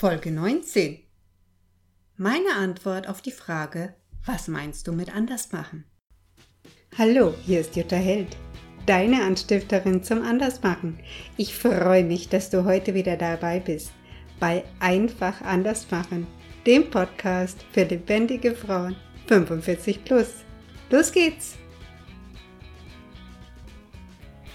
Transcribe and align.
Folge 0.00 0.30
19. 0.30 1.00
Meine 2.16 2.54
Antwort 2.54 3.08
auf 3.08 3.20
die 3.20 3.32
Frage, 3.32 3.94
was 4.24 4.46
meinst 4.46 4.86
du 4.86 4.92
mit 4.92 5.12
anders 5.12 5.50
machen? 5.50 5.86
Hallo, 6.96 7.34
hier 7.44 7.58
ist 7.58 7.74
Jutta 7.74 7.96
Held, 7.96 8.36
deine 8.86 9.24
Anstifterin 9.24 10.04
zum 10.04 10.22
Andersmachen. 10.22 11.00
Ich 11.36 11.52
freue 11.52 12.04
mich, 12.04 12.28
dass 12.28 12.48
du 12.48 12.64
heute 12.64 12.94
wieder 12.94 13.16
dabei 13.16 13.58
bist 13.58 13.90
bei 14.38 14.62
Einfach 14.78 15.40
Andersmachen, 15.40 16.28
dem 16.64 16.88
Podcast 16.90 17.64
für 17.72 17.82
lebendige 17.82 18.54
Frauen 18.54 18.94
45 19.26 20.04
plus. 20.04 20.28
Los 20.90 21.10
geht's! 21.10 21.56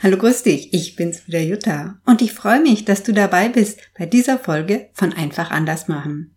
Hallo, 0.03 0.17
grüß 0.17 0.43
dich, 0.43 0.73
ich 0.73 0.97
bin's 0.97 1.27
wieder 1.27 1.39
Jutta 1.39 1.97
und 2.05 2.21
ich 2.21 2.33
freue 2.33 2.59
mich, 2.59 2.83
dass 2.83 3.03
du 3.03 3.13
dabei 3.13 3.47
bist 3.47 3.79
bei 3.97 4.05
dieser 4.05 4.37
Folge 4.37 4.89
von 4.91 5.13
Einfach 5.13 5.49
anders 5.49 5.87
machen. 5.87 6.35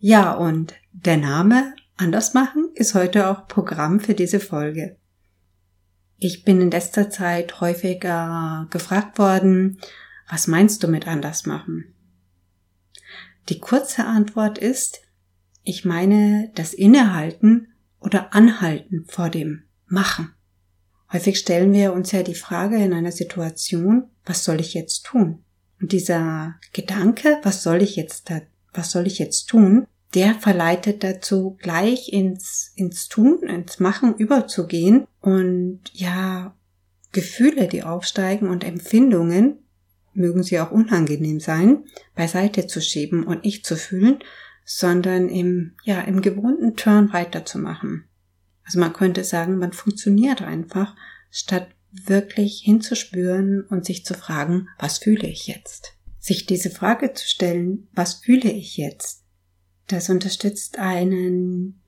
Ja, 0.00 0.32
und 0.32 0.74
der 0.90 1.16
Name 1.16 1.76
Anders 1.96 2.34
machen 2.34 2.70
ist 2.74 2.96
heute 2.96 3.28
auch 3.28 3.46
Programm 3.46 4.00
für 4.00 4.14
diese 4.14 4.40
Folge. 4.40 4.96
Ich 6.18 6.42
bin 6.44 6.60
in 6.60 6.72
letzter 6.72 7.08
Zeit 7.08 7.60
häufiger 7.60 8.66
gefragt 8.70 9.16
worden, 9.16 9.78
was 10.28 10.48
meinst 10.48 10.82
du 10.82 10.88
mit 10.88 11.06
anders 11.06 11.46
machen? 11.46 11.94
Die 13.48 13.60
kurze 13.60 14.06
Antwort 14.06 14.58
ist, 14.58 15.02
ich 15.62 15.84
meine 15.84 16.50
das 16.56 16.74
Innehalten 16.74 17.68
oder 18.00 18.34
Anhalten 18.34 19.04
vor 19.06 19.30
dem 19.30 19.62
Machen. 19.86 20.34
Häufig 21.12 21.38
stellen 21.38 21.72
wir 21.72 21.92
uns 21.92 22.12
ja 22.12 22.22
die 22.22 22.34
Frage 22.34 22.76
in 22.76 22.92
einer 22.92 23.12
Situation, 23.12 24.04
was 24.24 24.44
soll 24.44 24.60
ich 24.60 24.74
jetzt 24.74 25.04
tun? 25.04 25.44
Und 25.80 25.92
dieser 25.92 26.54
Gedanke, 26.72 27.38
was 27.42 27.62
soll 27.62 27.82
ich 27.82 27.96
jetzt 27.96 28.30
was 28.72 28.90
soll 28.90 29.06
ich 29.06 29.18
jetzt 29.18 29.46
tun, 29.46 29.86
der 30.14 30.34
verleitet 30.34 31.02
dazu, 31.02 31.56
gleich 31.60 32.12
ins, 32.12 32.72
ins 32.76 33.08
Tun, 33.08 33.42
ins 33.42 33.80
Machen 33.80 34.14
überzugehen 34.16 35.06
und 35.20 35.80
ja, 35.92 36.54
Gefühle, 37.12 37.68
die 37.68 37.82
aufsteigen 37.82 38.48
und 38.48 38.64
Empfindungen, 38.64 39.58
mögen 40.12 40.42
sie 40.44 40.60
auch 40.60 40.70
unangenehm 40.70 41.40
sein, 41.40 41.84
beiseite 42.14 42.66
zu 42.66 42.80
schieben 42.80 43.24
und 43.24 43.44
nicht 43.44 43.66
zu 43.66 43.76
fühlen, 43.76 44.18
sondern 44.64 45.28
im, 45.28 45.72
ja, 45.84 46.00
im 46.02 46.22
gewohnten 46.22 46.76
Turn 46.76 47.12
weiterzumachen. 47.12 48.04
Also 48.64 48.78
man 48.78 48.92
könnte 48.92 49.24
sagen, 49.24 49.58
man 49.58 49.72
funktioniert 49.72 50.42
einfach, 50.42 50.96
statt 51.30 51.68
wirklich 51.90 52.62
hinzuspüren 52.64 53.62
und 53.62 53.84
sich 53.84 54.04
zu 54.04 54.14
fragen, 54.14 54.68
was 54.78 54.98
fühle 54.98 55.28
ich 55.28 55.46
jetzt? 55.46 55.96
Sich 56.18 56.46
diese 56.46 56.70
Frage 56.70 57.12
zu 57.12 57.26
stellen, 57.26 57.88
was 57.92 58.14
fühle 58.14 58.50
ich 58.50 58.76
jetzt? 58.76 59.22
Das 59.86 60.08
unterstützt 60.08 60.78
einen 60.78 61.82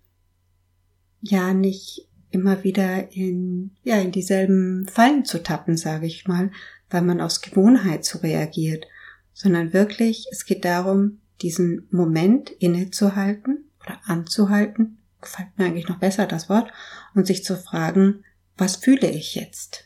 ja 1.21 1.55
nicht 1.55 2.09
immer 2.31 2.63
wieder 2.63 3.13
in, 3.13 3.73
ja, 3.83 3.97
in 3.97 4.13
dieselben 4.13 4.87
Fallen 4.89 5.25
zu 5.25 5.43
tappen, 5.43 5.77
sage 5.77 6.07
ich 6.07 6.27
mal, 6.27 6.51
weil 6.91 7.03
man 7.03 7.21
aus 7.21 7.41
Gewohnheit 7.41 8.05
so 8.05 8.19
reagiert, 8.19 8.87
sondern 9.33 9.73
wirklich, 9.73 10.27
es 10.31 10.45
geht 10.45 10.65
darum, 10.65 11.21
diesen 11.41 11.89
Moment 11.91 12.51
innezuhalten 12.51 13.71
oder 13.81 14.01
anzuhalten 14.05 14.96
gefällt 15.21 15.49
mir 15.57 15.67
eigentlich 15.67 15.89
noch 15.89 15.99
besser 15.99 16.27
das 16.27 16.49
Wort, 16.49 16.71
und 17.15 17.27
sich 17.27 17.45
zu 17.45 17.57
fragen, 17.57 18.25
was 18.57 18.77
fühle 18.77 19.09
ich 19.09 19.35
jetzt? 19.35 19.85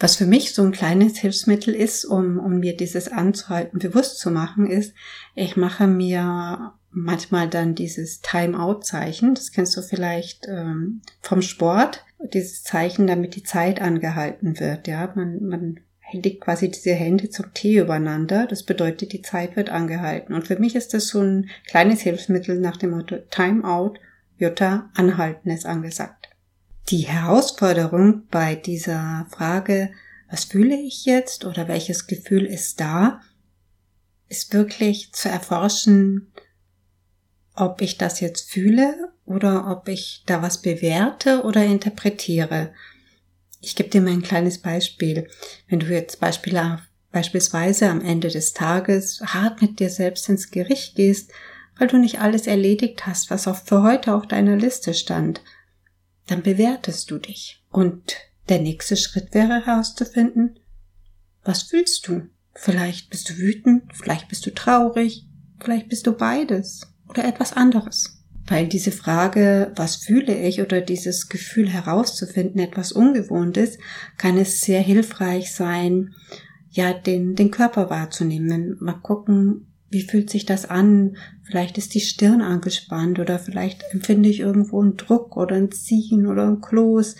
Was 0.00 0.16
für 0.16 0.26
mich 0.26 0.54
so 0.54 0.62
ein 0.62 0.72
kleines 0.72 1.18
Hilfsmittel 1.18 1.74
ist, 1.74 2.04
um, 2.04 2.38
um 2.38 2.60
mir 2.60 2.76
dieses 2.76 3.10
Anzuhalten 3.10 3.80
bewusst 3.80 4.18
zu 4.20 4.30
machen, 4.30 4.66
ist, 4.66 4.94
ich 5.34 5.56
mache 5.56 5.86
mir 5.88 6.72
manchmal 6.90 7.48
dann 7.48 7.74
dieses 7.74 8.20
Time-out-Zeichen, 8.20 9.34
das 9.34 9.50
kennst 9.50 9.76
du 9.76 9.82
vielleicht 9.82 10.46
ähm, 10.48 11.02
vom 11.20 11.42
Sport, 11.42 12.04
dieses 12.32 12.62
Zeichen, 12.62 13.06
damit 13.06 13.34
die 13.36 13.42
Zeit 13.42 13.80
angehalten 13.80 14.58
wird. 14.58 14.88
Ja, 14.88 15.12
man, 15.14 15.44
man 15.44 15.80
legt 16.12 16.42
quasi 16.42 16.70
diese 16.70 16.94
Hände 16.94 17.30
zum 17.30 17.52
Tee 17.54 17.78
übereinander. 17.78 18.46
Das 18.46 18.62
bedeutet, 18.62 19.12
die 19.12 19.22
Zeit 19.22 19.56
wird 19.56 19.70
angehalten. 19.70 20.34
Und 20.34 20.46
für 20.46 20.58
mich 20.58 20.74
ist 20.74 20.94
das 20.94 21.08
so 21.08 21.20
ein 21.20 21.50
kleines 21.66 22.00
Hilfsmittel 22.00 22.58
nach 22.58 22.76
dem 22.76 22.90
Motto 22.90 23.18
Time-out 23.30 24.00
Jutta, 24.38 24.90
anhalten 24.94 25.50
ist 25.50 25.66
angesagt. 25.66 26.30
Die 26.88 27.06
Herausforderung 27.06 28.26
bei 28.30 28.54
dieser 28.54 29.26
Frage, 29.30 29.90
was 30.30 30.44
fühle 30.44 30.76
ich 30.76 31.04
jetzt 31.04 31.44
oder 31.44 31.68
welches 31.68 32.06
Gefühl 32.06 32.46
ist 32.46 32.80
da, 32.80 33.20
ist 34.28 34.52
wirklich 34.52 35.12
zu 35.12 35.28
erforschen, 35.28 36.32
ob 37.54 37.82
ich 37.82 37.98
das 37.98 38.20
jetzt 38.20 38.50
fühle 38.50 39.12
oder 39.26 39.70
ob 39.70 39.88
ich 39.88 40.22
da 40.26 40.40
was 40.40 40.62
bewerte 40.62 41.42
oder 41.42 41.64
interpretiere. 41.64 42.72
Ich 43.60 43.74
gebe 43.74 43.88
dir 43.88 44.00
mal 44.00 44.12
ein 44.12 44.22
kleines 44.22 44.58
Beispiel. 44.58 45.28
Wenn 45.66 45.80
du 45.80 45.86
jetzt 45.86 46.20
beispielsweise 46.20 47.90
am 47.90 48.00
Ende 48.00 48.28
des 48.28 48.52
Tages 48.52 49.20
hart 49.20 49.60
mit 49.60 49.80
dir 49.80 49.90
selbst 49.90 50.28
ins 50.28 50.50
Gericht 50.50 50.94
gehst, 50.94 51.32
weil 51.78 51.88
du 51.88 51.98
nicht 51.98 52.20
alles 52.20 52.46
erledigt 52.46 53.06
hast, 53.06 53.30
was 53.30 53.46
auch 53.46 53.56
für 53.56 53.82
heute 53.82 54.14
auf 54.14 54.26
deiner 54.26 54.56
Liste 54.56 54.94
stand, 54.94 55.40
dann 56.26 56.42
bewertest 56.42 57.10
du 57.10 57.18
dich. 57.18 57.64
Und 57.70 58.16
der 58.48 58.60
nächste 58.60 58.96
Schritt 58.96 59.34
wäre 59.34 59.64
herauszufinden, 59.64 60.58
was 61.44 61.62
fühlst 61.62 62.06
du? 62.08 62.28
Vielleicht 62.54 63.10
bist 63.10 63.30
du 63.30 63.38
wütend, 63.38 63.84
vielleicht 63.94 64.28
bist 64.28 64.44
du 64.44 64.52
traurig, 64.52 65.26
vielleicht 65.60 65.88
bist 65.88 66.06
du 66.06 66.12
beides 66.12 66.80
oder 67.08 67.24
etwas 67.24 67.52
anderes. 67.52 68.18
Weil 68.46 68.66
diese 68.66 68.92
Frage, 68.92 69.72
was 69.76 69.96
fühle 69.96 70.34
ich 70.34 70.60
oder 70.60 70.80
dieses 70.80 71.28
Gefühl 71.28 71.68
herauszufinden, 71.68 72.60
etwas 72.60 72.92
Ungewohntes, 72.92 73.78
kann 74.16 74.38
es 74.38 74.62
sehr 74.62 74.80
hilfreich 74.80 75.52
sein, 75.52 76.14
ja, 76.70 76.92
den, 76.92 77.34
den 77.34 77.50
Körper 77.50 77.90
wahrzunehmen. 77.90 78.76
Mal 78.80 79.00
gucken, 79.00 79.67
wie 79.90 80.02
fühlt 80.02 80.30
sich 80.30 80.44
das 80.44 80.66
an? 80.66 81.16
Vielleicht 81.44 81.78
ist 81.78 81.94
die 81.94 82.00
Stirn 82.00 82.42
angespannt 82.42 83.18
oder 83.18 83.38
vielleicht 83.38 83.84
empfinde 83.90 84.28
ich 84.28 84.40
irgendwo 84.40 84.80
einen 84.82 84.96
Druck 84.96 85.36
oder 85.36 85.56
ein 85.56 85.72
Ziehen 85.72 86.26
oder 86.26 86.46
ein 86.46 86.60
Kloß. 86.60 87.16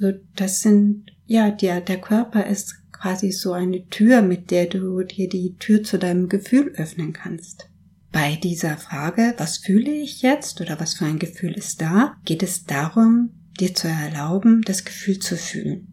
Also 0.00 0.18
das 0.34 0.60
sind, 0.60 1.12
ja, 1.26 1.50
der, 1.50 1.80
der 1.80 2.00
Körper 2.00 2.46
ist 2.46 2.74
quasi 2.92 3.30
so 3.30 3.52
eine 3.52 3.86
Tür, 3.88 4.22
mit 4.22 4.50
der 4.50 4.66
du 4.66 5.02
dir 5.02 5.28
die 5.28 5.54
Tür 5.58 5.84
zu 5.84 5.98
deinem 5.98 6.28
Gefühl 6.28 6.72
öffnen 6.76 7.12
kannst. 7.12 7.68
Bei 8.10 8.36
dieser 8.36 8.76
Frage, 8.76 9.34
was 9.36 9.58
fühle 9.58 9.92
ich 9.92 10.22
jetzt 10.22 10.60
oder 10.60 10.80
was 10.80 10.94
für 10.94 11.04
ein 11.04 11.18
Gefühl 11.18 11.52
ist 11.52 11.80
da, 11.80 12.16
geht 12.24 12.42
es 12.42 12.64
darum, 12.64 13.30
dir 13.60 13.74
zu 13.74 13.86
erlauben, 13.86 14.62
das 14.62 14.84
Gefühl 14.84 15.18
zu 15.18 15.36
fühlen. 15.36 15.86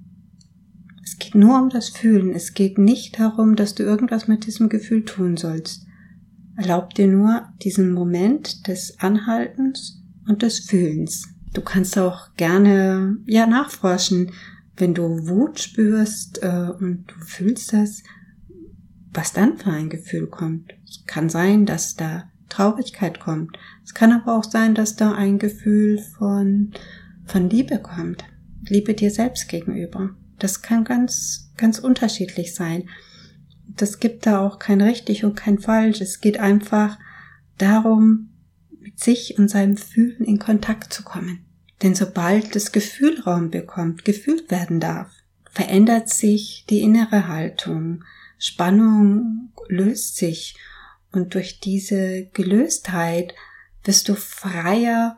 Es 1.03 1.19
geht 1.19 1.35
nur 1.35 1.59
um 1.61 1.69
das 1.69 1.89
Fühlen. 1.89 2.33
Es 2.33 2.53
geht 2.53 2.77
nicht 2.77 3.19
darum, 3.19 3.55
dass 3.55 3.75
du 3.75 3.83
irgendwas 3.83 4.27
mit 4.27 4.47
diesem 4.47 4.69
Gefühl 4.69 5.05
tun 5.05 5.37
sollst. 5.37 5.85
Erlaub 6.57 6.93
dir 6.93 7.07
nur 7.07 7.49
diesen 7.61 7.91
Moment 7.91 8.67
des 8.67 8.99
Anhaltens 8.99 10.01
und 10.27 10.41
des 10.41 10.59
Fühlens. 10.59 11.27
Du 11.53 11.61
kannst 11.61 11.97
auch 11.97 12.33
gerne 12.35 13.17
ja 13.25 13.45
nachforschen, 13.45 14.31
wenn 14.77 14.93
du 14.93 15.27
Wut 15.27 15.59
spürst 15.59 16.43
äh, 16.43 16.69
und 16.79 17.05
du 17.07 17.25
fühlst 17.25 17.73
das, 17.73 18.03
was 19.13 19.33
dann 19.33 19.57
für 19.57 19.71
ein 19.71 19.89
Gefühl 19.89 20.27
kommt. 20.27 20.73
Es 20.85 21.05
kann 21.05 21.29
sein, 21.29 21.65
dass 21.65 21.95
da 21.95 22.25
Traurigkeit 22.49 23.19
kommt. 23.19 23.57
Es 23.83 23.93
kann 23.93 24.11
aber 24.11 24.37
auch 24.37 24.43
sein, 24.43 24.75
dass 24.75 24.95
da 24.95 25.13
ein 25.13 25.39
Gefühl 25.39 25.99
von 25.99 26.71
von 27.25 27.49
Liebe 27.49 27.79
kommt. 27.79 28.23
Liebe 28.67 28.93
dir 28.93 29.09
selbst 29.11 29.47
gegenüber. 29.47 30.11
Das 30.39 30.61
kann 30.61 30.83
ganz 30.83 31.51
ganz 31.57 31.79
unterschiedlich 31.79 32.53
sein 32.53 32.89
das 33.67 33.99
gibt 33.99 34.25
da 34.25 34.39
auch 34.39 34.59
kein 34.59 34.81
richtig 34.81 35.23
und 35.23 35.35
kein 35.35 35.59
falsch. 35.59 36.01
Es 36.01 36.21
geht 36.21 36.39
einfach 36.39 36.97
darum, 37.57 38.29
mit 38.79 38.99
sich 38.99 39.37
und 39.37 39.49
seinem 39.49 39.77
Fühlen 39.77 40.23
in 40.25 40.39
Kontakt 40.39 40.93
zu 40.93 41.03
kommen. 41.03 41.45
Denn 41.81 41.95
sobald 41.95 42.55
das 42.55 42.71
Gefühl 42.71 43.19
Raum 43.21 43.49
bekommt, 43.49 44.05
gefühlt 44.05 44.49
werden 44.49 44.79
darf, 44.79 45.11
verändert 45.51 46.09
sich 46.09 46.65
die 46.69 46.81
innere 46.81 47.27
Haltung. 47.27 48.03
Spannung 48.37 49.51
löst 49.67 50.17
sich 50.17 50.55
und 51.11 51.33
durch 51.33 51.59
diese 51.59 52.25
Gelöstheit 52.33 53.33
wirst 53.83 54.09
du 54.09 54.15
freier, 54.15 55.17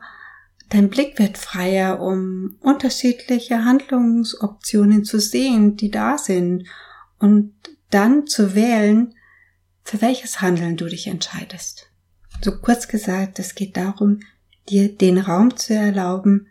dein 0.68 0.90
Blick 0.90 1.18
wird 1.18 1.38
freier, 1.38 2.00
um 2.00 2.56
unterschiedliche 2.60 3.64
Handlungsoptionen 3.64 5.04
zu 5.04 5.18
sehen, 5.18 5.76
die 5.76 5.90
da 5.90 6.18
sind 6.18 6.64
und 7.18 7.54
dann 7.90 8.26
zu 8.26 8.54
wählen, 8.54 9.14
für 9.82 10.00
welches 10.00 10.40
Handeln 10.40 10.76
du 10.76 10.86
dich 10.86 11.06
entscheidest. 11.06 11.90
So 12.42 12.58
kurz 12.58 12.88
gesagt, 12.88 13.38
es 13.38 13.54
geht 13.54 13.76
darum, 13.76 14.20
dir 14.68 14.94
den 14.94 15.18
Raum 15.18 15.56
zu 15.56 15.74
erlauben, 15.74 16.48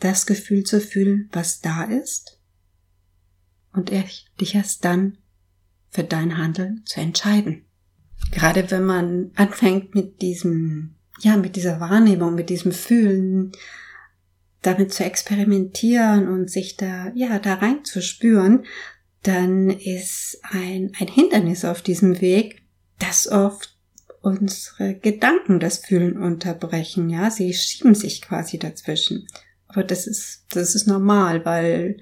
das 0.00 0.26
Gefühl 0.26 0.64
zu 0.64 0.80
fühlen, 0.80 1.28
was 1.32 1.60
da 1.60 1.84
ist, 1.84 2.40
und 3.72 3.90
dich 3.90 4.54
erst 4.54 4.84
dann 4.84 5.18
für 5.90 6.04
dein 6.04 6.36
Handeln 6.38 6.82
zu 6.84 7.00
entscheiden. 7.00 7.64
Gerade 8.30 8.70
wenn 8.70 8.84
man 8.84 9.30
anfängt 9.36 9.94
mit 9.94 10.22
diesem, 10.22 10.96
ja, 11.20 11.36
mit 11.36 11.56
dieser 11.56 11.80
Wahrnehmung, 11.80 12.34
mit 12.34 12.50
diesem 12.50 12.72
Fühlen, 12.72 13.52
damit 14.62 14.92
zu 14.92 15.04
experimentieren 15.04 16.28
und 16.28 16.50
sich 16.50 16.76
da, 16.76 17.12
ja, 17.14 17.38
da 17.38 17.54
rein 17.54 17.84
zu 17.84 18.00
spüren, 18.02 18.64
dann 19.24 19.70
ist 19.70 20.38
ein, 20.42 20.92
ein 20.98 21.08
Hindernis 21.08 21.64
auf 21.64 21.82
diesem 21.82 22.20
Weg, 22.20 22.62
dass 22.98 23.26
oft 23.26 23.76
unsere 24.20 24.94
Gedanken 24.94 25.60
das 25.60 25.78
Fühlen 25.78 26.16
unterbrechen, 26.16 27.10
ja, 27.10 27.30
sie 27.30 27.52
schieben 27.52 27.94
sich 27.94 28.22
quasi 28.22 28.58
dazwischen. 28.58 29.26
Aber 29.66 29.82
das 29.82 30.06
ist, 30.06 30.44
das 30.50 30.74
ist 30.74 30.86
normal, 30.86 31.44
weil 31.44 31.98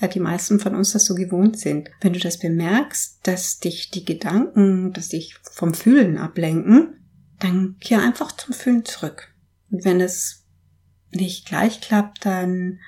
ja 0.00 0.08
die 0.08 0.20
meisten 0.20 0.60
von 0.60 0.74
uns 0.74 0.92
das 0.92 1.04
so 1.04 1.14
gewohnt 1.14 1.58
sind. 1.58 1.90
Wenn 2.00 2.12
du 2.12 2.18
das 2.18 2.38
bemerkst, 2.38 3.20
dass 3.22 3.58
dich 3.58 3.90
die 3.90 4.04
Gedanken, 4.04 4.92
dass 4.92 5.08
dich 5.08 5.36
vom 5.52 5.74
Fühlen 5.74 6.16
ablenken, 6.18 7.06
dann 7.38 7.76
kehr 7.80 8.02
einfach 8.02 8.32
zum 8.32 8.54
Fühlen 8.54 8.84
zurück. 8.84 9.34
Und 9.70 9.84
wenn 9.84 10.00
es 10.00 10.46
nicht 11.10 11.46
gleich 11.46 11.80
klappt, 11.80 12.24
dann 12.24 12.80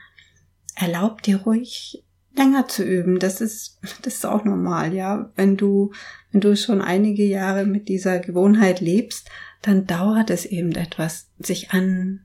erlaub 0.74 1.22
dir 1.22 1.42
ruhig 1.42 2.04
länger 2.38 2.68
zu 2.68 2.82
üben. 2.82 3.18
Das 3.18 3.40
ist, 3.40 3.78
das 4.02 4.14
ist 4.14 4.26
auch 4.26 4.44
normal, 4.44 4.94
ja. 4.94 5.30
Wenn 5.36 5.56
du, 5.56 5.92
wenn 6.32 6.40
du 6.40 6.56
schon 6.56 6.80
einige 6.80 7.24
Jahre 7.24 7.66
mit 7.66 7.88
dieser 7.88 8.18
Gewohnheit 8.20 8.80
lebst, 8.80 9.28
dann 9.62 9.86
dauert 9.86 10.30
es 10.30 10.46
eben 10.46 10.72
etwas, 10.72 11.28
sich 11.38 11.72
an, 11.72 12.20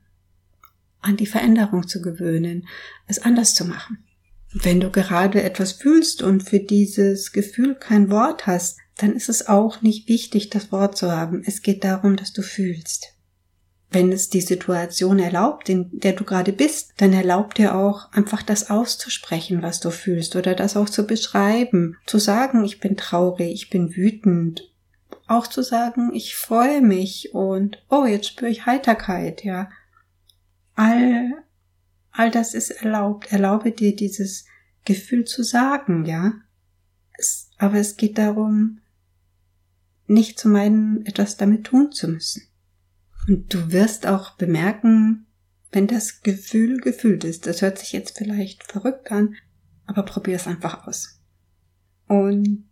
an 1.00 1.16
die 1.16 1.26
Veränderung 1.26 1.86
zu 1.86 2.00
gewöhnen, 2.00 2.66
es 3.06 3.18
anders 3.18 3.54
zu 3.54 3.64
machen. 3.64 3.98
Wenn 4.52 4.80
du 4.80 4.90
gerade 4.90 5.42
etwas 5.42 5.72
fühlst 5.72 6.22
und 6.22 6.48
für 6.48 6.60
dieses 6.60 7.32
Gefühl 7.32 7.74
kein 7.74 8.08
Wort 8.10 8.46
hast, 8.46 8.78
dann 8.96 9.16
ist 9.16 9.28
es 9.28 9.48
auch 9.48 9.82
nicht 9.82 10.08
wichtig, 10.08 10.50
das 10.50 10.70
Wort 10.70 10.96
zu 10.96 11.10
haben. 11.10 11.42
Es 11.44 11.62
geht 11.62 11.82
darum, 11.82 12.14
dass 12.16 12.32
du 12.32 12.42
fühlst 12.42 13.13
wenn 13.94 14.12
es 14.12 14.28
die 14.28 14.40
Situation 14.40 15.18
erlaubt, 15.18 15.68
in 15.68 15.88
der 15.92 16.12
du 16.12 16.24
gerade 16.24 16.52
bist, 16.52 16.92
dann 16.98 17.12
erlaubt 17.12 17.58
dir 17.58 17.74
auch 17.74 18.12
einfach 18.12 18.42
das 18.42 18.70
auszusprechen, 18.70 19.62
was 19.62 19.80
du 19.80 19.90
fühlst 19.90 20.36
oder 20.36 20.54
das 20.54 20.76
auch 20.76 20.90
zu 20.90 21.06
beschreiben, 21.06 21.96
zu 22.06 22.18
sagen, 22.18 22.64
ich 22.64 22.80
bin 22.80 22.96
traurig, 22.96 23.52
ich 23.52 23.70
bin 23.70 23.94
wütend, 23.96 24.70
auch 25.26 25.46
zu 25.46 25.62
sagen, 25.62 26.12
ich 26.12 26.36
freue 26.36 26.82
mich 26.82 27.32
und 27.32 27.82
oh, 27.88 28.04
jetzt 28.04 28.28
spüre 28.28 28.50
ich 28.50 28.66
Heiterkeit, 28.66 29.44
ja. 29.44 29.70
All, 30.74 31.32
all 32.10 32.30
das 32.30 32.52
ist 32.52 32.70
erlaubt. 32.70 33.32
Erlaube 33.32 33.70
dir 33.70 33.94
dieses 33.94 34.44
Gefühl 34.84 35.24
zu 35.24 35.42
sagen, 35.42 36.04
ja. 36.04 36.32
Es, 37.16 37.48
aber 37.58 37.76
es 37.76 37.96
geht 37.96 38.18
darum, 38.18 38.80
nicht 40.06 40.38
zu 40.38 40.48
meinen, 40.48 41.06
etwas 41.06 41.36
damit 41.36 41.64
tun 41.64 41.92
zu 41.92 42.08
müssen. 42.08 42.42
Und 43.28 43.52
du 43.52 43.72
wirst 43.72 44.06
auch 44.06 44.36
bemerken, 44.36 45.26
wenn 45.72 45.86
das 45.86 46.22
Gefühl 46.22 46.78
gefühlt 46.78 47.24
ist. 47.24 47.46
Das 47.46 47.62
hört 47.62 47.78
sich 47.78 47.92
jetzt 47.92 48.18
vielleicht 48.18 48.64
verrückt 48.64 49.10
an, 49.10 49.34
aber 49.86 50.04
probier 50.04 50.36
es 50.36 50.46
einfach 50.46 50.86
aus. 50.86 51.20
Und 52.06 52.64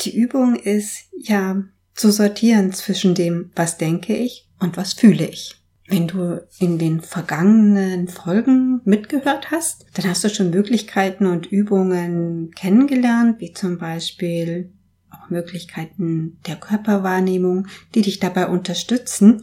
die 0.00 0.16
Übung 0.16 0.56
ist 0.56 1.08
ja 1.16 1.62
zu 1.94 2.10
sortieren 2.10 2.72
zwischen 2.72 3.14
dem, 3.14 3.52
was 3.54 3.78
denke 3.78 4.16
ich 4.16 4.50
und 4.58 4.76
was 4.76 4.92
fühle 4.92 5.26
ich. 5.26 5.60
Wenn 5.86 6.08
du 6.08 6.46
in 6.58 6.78
den 6.78 7.00
vergangenen 7.00 8.08
Folgen 8.08 8.80
mitgehört 8.84 9.50
hast, 9.50 9.86
dann 9.94 10.06
hast 10.08 10.24
du 10.24 10.30
schon 10.30 10.50
Möglichkeiten 10.50 11.26
und 11.26 11.46
Übungen 11.46 12.50
kennengelernt, 12.52 13.38
wie 13.40 13.52
zum 13.52 13.78
Beispiel 13.78 14.72
auch 15.10 15.28
Möglichkeiten 15.30 16.40
der 16.46 16.56
Körperwahrnehmung, 16.56 17.68
die 17.94 18.02
dich 18.02 18.18
dabei 18.18 18.48
unterstützen, 18.48 19.42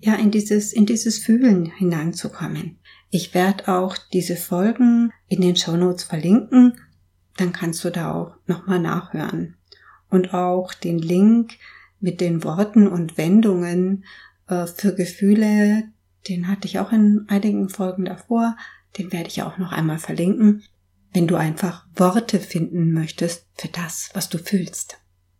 ja, 0.00 0.14
in 0.14 0.30
dieses, 0.30 0.72
in 0.72 0.86
dieses 0.86 1.18
Fühlen 1.18 1.66
hineinzukommen. 1.66 2.78
Ich 3.10 3.34
werde 3.34 3.68
auch 3.68 3.96
diese 4.12 4.36
Folgen 4.36 5.12
in 5.28 5.40
den 5.40 5.56
Shownotes 5.56 6.04
verlinken, 6.04 6.78
dann 7.36 7.52
kannst 7.52 7.84
du 7.84 7.90
da 7.90 8.12
auch 8.12 8.36
nochmal 8.46 8.80
nachhören. 8.80 9.56
Und 10.10 10.34
auch 10.34 10.74
den 10.74 10.98
Link 10.98 11.54
mit 12.00 12.20
den 12.20 12.44
Worten 12.44 12.86
und 12.86 13.18
Wendungen 13.18 14.04
äh, 14.48 14.66
für 14.66 14.94
Gefühle, 14.94 15.84
den 16.28 16.48
hatte 16.48 16.66
ich 16.66 16.78
auch 16.78 16.92
in 16.92 17.24
einigen 17.28 17.68
Folgen 17.68 18.04
davor, 18.04 18.56
den 18.98 19.12
werde 19.12 19.28
ich 19.28 19.42
auch 19.42 19.58
noch 19.58 19.72
einmal 19.72 19.98
verlinken, 19.98 20.62
wenn 21.12 21.26
du 21.26 21.36
einfach 21.36 21.86
Worte 21.94 22.40
finden 22.40 22.92
möchtest 22.92 23.46
für 23.54 23.68
das, 23.68 24.10
was 24.14 24.28
du 24.28 24.38
fühlst. 24.38 24.98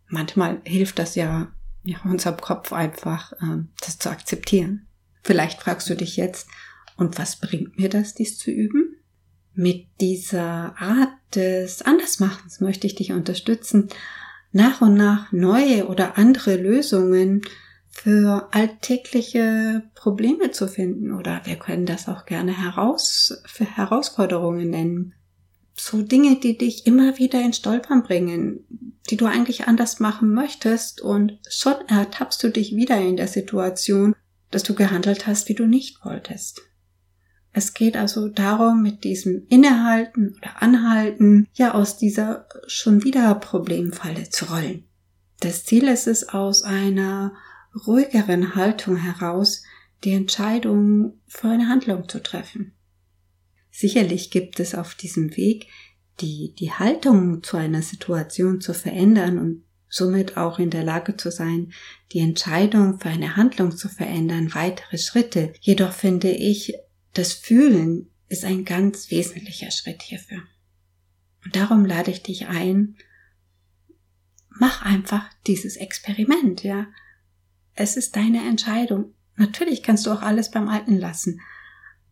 Manchmal 0.09 0.61
hilft 0.65 0.99
das 0.99 1.15
ja 1.15 1.53
ja, 1.87 1.99
unserem 2.05 2.37
Kopf 2.39 2.73
einfach, 2.73 3.33
ähm, 3.41 3.69
das 3.81 3.99
zu 3.99 4.11
akzeptieren. 4.11 4.87
Vielleicht 5.23 5.61
fragst 5.61 5.89
du 5.89 5.95
dich 5.95 6.17
jetzt, 6.17 6.49
und 6.97 7.19
was 7.19 7.37
bringt 7.37 7.79
mir 7.79 7.89
das, 7.89 8.15
dies 8.15 8.39
zu 8.39 8.51
üben? 8.51 8.97
Mit 9.55 9.87
dieser 10.01 10.75
Art 10.79 11.13
des 11.35 11.83
Andersmachens 11.83 12.61
möchte 12.61 12.87
ich 12.87 12.95
dich 12.95 13.13
unterstützen, 13.13 13.89
nach 14.53 14.81
und 14.81 14.95
nach 14.95 15.33
neue 15.33 15.87
oder 15.87 16.19
andere 16.19 16.57
Lösungen 16.57 17.43
für 17.89 18.49
alltägliche 18.53 19.83
Probleme 19.95 20.51
zu 20.51 20.69
finden 20.69 21.13
oder 21.13 21.43
wir 21.45 21.57
können 21.57 21.87
das 21.87 22.09
auch 22.09 22.27
gerne 22.27 22.57
heraus 22.57 23.43
Herausforderungen 23.75 24.71
nennen 24.71 25.15
so 25.77 26.03
Dinge, 26.03 26.41
die 26.41 26.57
dich 26.57 26.87
immer 26.87 27.19
wieder 27.19 27.41
in 27.41 27.53
Stolpern 27.53 28.03
bringen, 28.03 28.65
die 29.11 29.17
du 29.17 29.27
eigentlich 29.27 29.69
anders 29.69 30.01
machen 30.01 30.33
möchtest 30.33 31.01
und 31.01 31.39
schon 31.49 31.75
ertappst 31.87 32.43
du 32.43 32.51
dich 32.51 32.75
wieder 32.75 32.99
in 33.01 33.17
der 33.17 33.29
Situation, 33.29 34.15
dass 34.51 34.63
du 34.63 34.75
gehandelt 34.75 35.27
hast, 35.27 35.49
wie 35.49 35.55
du 35.55 35.67
nicht 35.67 36.05
wolltest. 36.05 36.63
Es 37.53 37.73
geht 37.73 37.97
also 37.97 38.29
darum, 38.29 38.83
mit 38.83 39.05
diesem 39.05 39.47
Innehalten 39.49 40.35
oder 40.37 40.63
Anhalten 40.63 41.49
ja 41.55 41.73
aus 41.73 41.97
dieser 41.97 42.47
schon 42.67 43.03
wieder 43.03 43.35
Problemfalle 43.35 44.29
zu 44.29 44.47
rollen. 44.47 44.85
Das 45.41 45.65
Ziel 45.65 45.89
ist 45.89 46.07
es, 46.07 46.29
aus 46.29 46.63
einer 46.63 47.33
ruhigeren 47.87 48.55
Haltung 48.55 48.97
heraus 48.97 49.63
die 50.05 50.13
Entscheidung 50.13 51.21
für 51.27 51.49
eine 51.49 51.69
Handlung 51.69 52.09
zu 52.09 52.23
treffen. 52.23 52.76
Sicherlich 53.79 54.31
gibt 54.31 54.59
es 54.59 54.75
auf 54.75 54.95
diesem 54.95 55.37
Weg 55.37 55.67
die, 56.21 56.55
die 56.59 56.73
Haltung 56.73 57.43
zu 57.43 57.59
einer 57.59 57.83
Situation 57.83 58.63
zu 58.63 58.73
verändern 58.73 59.39
und 59.39 59.65
somit 59.87 60.39
auch 60.39 60.59
in 60.59 60.71
der 60.71 60.83
Lage 60.83 61.19
zu 61.19 61.31
sein, 61.31 61.75
die 62.13 62.21
Entscheidung 62.21 62.99
für 62.99 63.11
eine 63.11 63.37
Handlung 63.37 63.77
zu 63.77 63.91
verändern, 63.91 64.55
weitere 64.55 64.97
Schritte. 64.97 65.53
Jedoch 65.61 65.93
finde 65.93 66.31
ich, 66.31 66.73
das 67.13 67.35
Fühlen 67.35 68.09
ist 68.29 68.47
ein 68.47 68.65
ganz 68.65 69.11
wesentlicher 69.11 69.71
Schritt 69.71 70.01
hierfür. 70.01 70.43
Und 71.45 71.55
darum 71.55 71.85
lade 71.85 72.11
ich 72.11 72.23
dich 72.23 72.47
ein, 72.47 72.97
mach 74.49 74.87
einfach 74.87 75.29
dieses 75.47 75.77
Experiment, 75.77 76.63
ja. 76.63 76.87
Es 77.75 77.99
ist 77.99 78.17
deine 78.17 78.49
Entscheidung. 78.49 79.13
Natürlich 79.35 79.83
kannst 79.83 80.07
du 80.07 80.13
auch 80.13 80.23
alles 80.23 80.51
beim 80.51 80.71
Alten 80.71 80.97
lassen, 80.97 81.43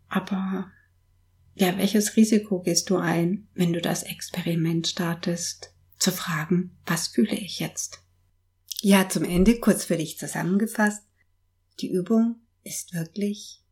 aber 0.09 0.71
ja, 1.55 1.79
welches 1.79 2.17
Risiko 2.17 2.61
gehst 2.61 2.91
du 2.91 2.97
ein, 2.97 3.49
wenn 3.55 3.73
du 3.73 3.81
das 3.81 4.03
Experiment 4.03 4.89
startest, 4.89 5.73
zu 5.99 6.11
fragen, 6.11 6.77
was 6.87 7.09
fühle 7.09 7.37
ich 7.37 7.61
jetzt? 7.61 8.01
Ja, 8.81 9.09
zum 9.09 9.25
Ende 9.25 9.61
kurz 9.61 9.85
für 9.85 9.97
dich 9.97 10.19
zusammengefasst. 10.19 11.03
Die 11.81 11.91
Übung 11.91 12.41
ist 12.65 12.93
wirklich 12.93 13.63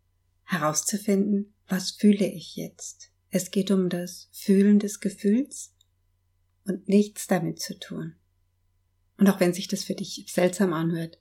herauszufinden, 0.45 1.55
was 1.69 1.91
fühle 1.91 2.27
ich 2.27 2.57
jetzt. 2.57 3.11
Es 3.31 3.51
geht 3.51 3.71
um 3.71 3.89
das 3.89 4.29
Fühlen 4.33 4.79
des 4.79 5.01
Gefühls 5.01 5.75
und 6.65 6.89
nichts 6.89 7.27
damit 7.27 7.61
zu 7.61 7.79
tun. 7.79 8.15
Und 9.19 9.29
auch 9.29 9.41
wenn 9.41 9.55
sich 9.55 9.69
das 9.69 9.85
für 9.85 9.95
dich 9.95 10.25
seltsam 10.29 10.73
anhört, 10.73 11.19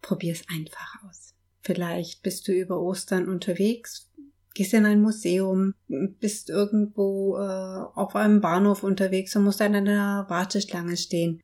probier 0.00 0.32
es 0.32 0.48
einfach 0.48 1.02
aus. 1.04 1.34
Vielleicht 1.60 2.22
bist 2.22 2.48
du 2.48 2.52
über 2.52 2.80
Ostern 2.80 3.28
unterwegs, 3.28 4.10
gehst 4.54 4.74
in 4.74 4.86
ein 4.86 5.00
Museum, 5.00 5.74
bist 5.88 6.50
irgendwo 6.50 7.36
äh, 7.36 7.84
auf 7.94 8.14
einem 8.16 8.40
Bahnhof 8.40 8.82
unterwegs 8.82 9.34
und 9.36 9.44
musst 9.44 9.62
an 9.62 9.74
einer 9.74 10.26
Warteschlange 10.28 10.96
stehen. 10.96 11.42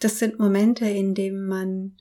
Das 0.00 0.18
sind 0.18 0.38
Momente, 0.38 0.88
in 0.88 1.14
denen 1.14 1.46
man 1.46 1.96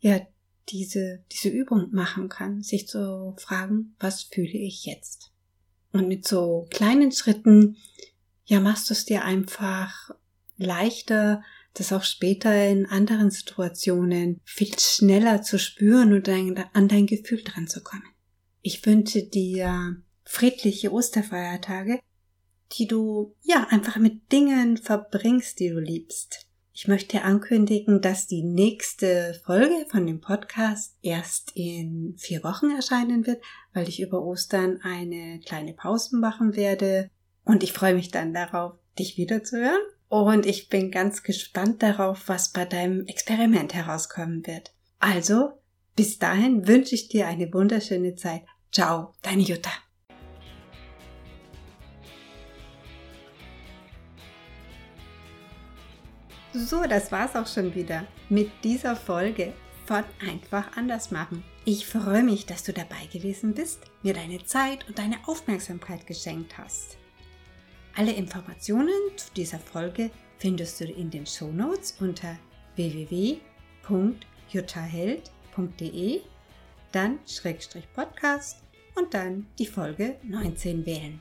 ja 0.00 0.20
diese, 0.68 1.24
diese 1.32 1.48
Übung 1.48 1.88
machen 1.92 2.28
kann, 2.28 2.62
sich 2.62 2.88
zu 2.88 3.34
fragen, 3.38 3.94
was 3.98 4.22
fühle 4.22 4.58
ich 4.58 4.84
jetzt? 4.84 5.30
Und 5.92 6.08
mit 6.08 6.26
so 6.26 6.66
kleinen 6.70 7.12
Schritten, 7.12 7.76
ja, 8.44 8.60
machst 8.60 8.90
du 8.90 8.94
es 8.94 9.04
dir 9.04 9.24
einfach 9.24 10.10
leichter, 10.56 11.42
das 11.74 11.92
auch 11.92 12.02
später 12.02 12.66
in 12.66 12.86
anderen 12.86 13.30
Situationen 13.30 14.40
viel 14.44 14.78
schneller 14.78 15.42
zu 15.42 15.58
spüren 15.58 16.12
und 16.12 16.28
an 16.28 16.88
dein 16.88 17.06
Gefühl 17.06 17.42
dran 17.44 17.68
zu 17.68 17.82
kommen. 17.82 18.04
Ich 18.62 18.84
wünsche 18.84 19.22
dir 19.22 19.96
friedliche 20.24 20.92
Osterfeiertage, 20.92 22.00
die 22.72 22.86
du 22.86 23.34
ja 23.42 23.66
einfach 23.70 23.96
mit 23.96 24.30
Dingen 24.32 24.76
verbringst, 24.76 25.58
die 25.60 25.70
du 25.70 25.78
liebst. 25.78 26.48
Ich 26.80 26.86
möchte 26.86 27.22
ankündigen, 27.22 28.00
dass 28.00 28.28
die 28.28 28.44
nächste 28.44 29.40
Folge 29.44 29.86
von 29.90 30.06
dem 30.06 30.20
Podcast 30.20 30.96
erst 31.02 31.50
in 31.56 32.14
vier 32.18 32.44
Wochen 32.44 32.70
erscheinen 32.70 33.26
wird, 33.26 33.42
weil 33.72 33.88
ich 33.88 34.00
über 34.00 34.22
Ostern 34.22 34.78
eine 34.82 35.40
kleine 35.40 35.72
Pause 35.72 36.16
machen 36.16 36.54
werde. 36.54 37.10
Und 37.44 37.64
ich 37.64 37.72
freue 37.72 37.94
mich 37.94 38.12
dann 38.12 38.32
darauf, 38.32 38.74
dich 38.96 39.16
wiederzuhören. 39.16 39.80
Und 40.08 40.46
ich 40.46 40.68
bin 40.68 40.92
ganz 40.92 41.24
gespannt 41.24 41.82
darauf, 41.82 42.28
was 42.28 42.52
bei 42.52 42.64
deinem 42.64 43.06
Experiment 43.06 43.74
herauskommen 43.74 44.46
wird. 44.46 44.72
Also, 45.00 45.57
bis 45.98 46.16
dahin 46.16 46.68
wünsche 46.68 46.94
ich 46.94 47.08
dir 47.08 47.26
eine 47.26 47.52
wunderschöne 47.52 48.14
Zeit. 48.14 48.42
Ciao, 48.70 49.14
deine 49.20 49.42
Jutta. 49.42 49.72
So, 56.52 56.84
das 56.88 57.10
war's 57.10 57.34
auch 57.34 57.48
schon 57.48 57.74
wieder 57.74 58.06
mit 58.28 58.48
dieser 58.62 58.94
Folge 58.94 59.52
von 59.86 60.04
Einfach 60.24 60.76
anders 60.76 61.10
machen. 61.10 61.42
Ich 61.64 61.84
freue 61.84 62.22
mich, 62.22 62.46
dass 62.46 62.62
du 62.62 62.72
dabei 62.72 63.06
gewesen 63.12 63.54
bist, 63.54 63.80
mir 64.04 64.14
deine 64.14 64.44
Zeit 64.44 64.86
und 64.86 65.00
deine 65.00 65.16
Aufmerksamkeit 65.26 66.06
geschenkt 66.06 66.58
hast. 66.58 66.96
Alle 67.96 68.12
Informationen 68.12 68.92
zu 69.16 69.32
dieser 69.34 69.58
Folge 69.58 70.12
findest 70.38 70.78
du 70.80 70.84
in 70.84 71.10
den 71.10 71.26
Show 71.26 71.50
Notes 71.50 71.96
unter 71.98 72.38
www.jutaheld.de, 75.58 76.20
dann 76.92 77.18
Schrägstrich 77.26 77.92
Podcast 77.92 78.62
und 78.94 79.12
dann 79.14 79.46
die 79.58 79.66
Folge 79.66 80.16
19 80.22 80.86
wählen. 80.86 81.20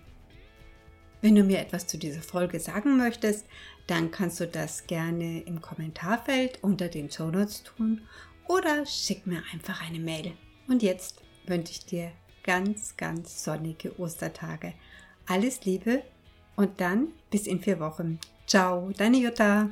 Wenn 1.21 1.35
du 1.35 1.43
mir 1.43 1.59
etwas 1.59 1.87
zu 1.87 1.97
dieser 1.97 2.21
Folge 2.21 2.59
sagen 2.59 2.97
möchtest, 2.97 3.45
dann 3.87 4.11
kannst 4.11 4.39
du 4.39 4.47
das 4.47 4.85
gerne 4.85 5.41
im 5.41 5.61
Kommentarfeld 5.61 6.63
unter 6.63 6.89
den 6.89 7.09
Show 7.09 7.31
Notes 7.31 7.63
tun 7.63 8.01
oder 8.47 8.85
schick 8.85 9.25
mir 9.25 9.41
einfach 9.51 9.81
eine 9.81 9.99
Mail. 9.99 10.33
Und 10.67 10.83
jetzt 10.83 11.21
wünsche 11.47 11.71
ich 11.71 11.85
dir 11.85 12.11
ganz, 12.43 12.95
ganz 12.97 13.43
sonnige 13.43 13.99
Ostertage. 13.99 14.73
Alles 15.25 15.65
Liebe 15.65 16.03
und 16.55 16.79
dann 16.79 17.09
bis 17.29 17.47
in 17.47 17.61
vier 17.61 17.79
Wochen. 17.79 18.19
Ciao, 18.45 18.91
deine 18.95 19.17
Jutta. 19.17 19.69